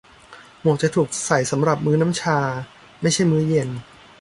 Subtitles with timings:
[0.61, 2.39] หมวกจะถูกใส่สำหรับมื้อน้ำชา
[3.01, 3.69] ไม่ใช่มื้อเย็น